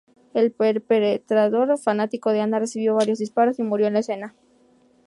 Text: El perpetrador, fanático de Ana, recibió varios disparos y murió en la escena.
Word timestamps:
El 0.33 0.51
perpetrador, 0.51 1.77
fanático 1.77 2.31
de 2.31 2.41
Ana, 2.41 2.57
recibió 2.57 2.95
varios 2.95 3.19
disparos 3.19 3.59
y 3.59 3.63
murió 3.63 3.85
en 3.85 3.93
la 3.93 3.99
escena. 3.99 4.35